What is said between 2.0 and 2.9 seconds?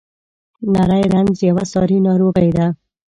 ناروغي ده.